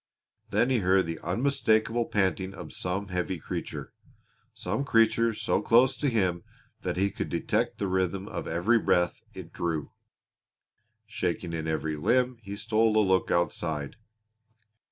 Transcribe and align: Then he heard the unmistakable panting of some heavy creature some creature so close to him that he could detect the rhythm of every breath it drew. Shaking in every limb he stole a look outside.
Then 0.49 0.71
he 0.71 0.79
heard 0.79 1.05
the 1.05 1.19
unmistakable 1.19 2.05
panting 2.07 2.55
of 2.55 2.73
some 2.73 3.09
heavy 3.09 3.37
creature 3.37 3.93
some 4.51 4.83
creature 4.83 5.31
so 5.35 5.61
close 5.61 5.95
to 5.97 6.09
him 6.09 6.43
that 6.81 6.97
he 6.97 7.11
could 7.11 7.29
detect 7.29 7.77
the 7.77 7.87
rhythm 7.87 8.27
of 8.27 8.47
every 8.47 8.79
breath 8.79 9.21
it 9.35 9.53
drew. 9.53 9.91
Shaking 11.05 11.53
in 11.53 11.67
every 11.67 11.97
limb 11.97 12.39
he 12.41 12.55
stole 12.55 12.97
a 12.97 13.05
look 13.05 13.29
outside. 13.29 13.95